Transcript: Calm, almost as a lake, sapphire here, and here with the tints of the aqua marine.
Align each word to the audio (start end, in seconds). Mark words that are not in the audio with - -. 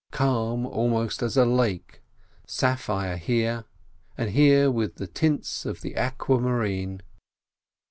Calm, 0.09 0.65
almost 0.65 1.21
as 1.21 1.37
a 1.37 1.45
lake, 1.45 2.01
sapphire 2.47 3.17
here, 3.17 3.65
and 4.17 4.31
here 4.31 4.71
with 4.71 4.95
the 4.95 5.05
tints 5.05 5.63
of 5.63 5.81
the 5.81 5.95
aqua 5.95 6.39
marine. 6.39 7.03